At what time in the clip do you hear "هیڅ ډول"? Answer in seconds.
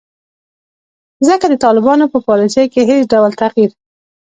2.89-3.31